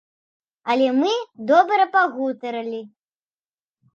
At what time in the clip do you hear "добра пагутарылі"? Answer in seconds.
1.51-2.79